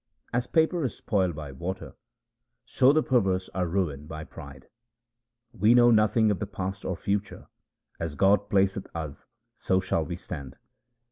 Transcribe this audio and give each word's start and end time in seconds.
As 0.33 0.47
paper 0.47 0.83
is 0.83 0.97
spoiled 0.97 1.35
by 1.35 1.51
water, 1.51 1.93
so 2.65 2.91
the 2.91 3.03
perverse 3.03 3.51
are 3.53 3.67
ruined 3.67 4.07
by 4.07 4.23
pride. 4.23 4.67
We 5.53 5.75
know 5.75 5.91
nothing 5.91 6.31
of 6.31 6.39
the 6.39 6.47
past 6.47 6.83
or 6.83 6.95
future; 6.95 7.45
as 7.99 8.15
God 8.15 8.49
placeth 8.49 8.87
us 8.95 9.27
so 9.53 9.79
shall 9.79 10.03
we 10.03 10.15
stand. 10.15 10.57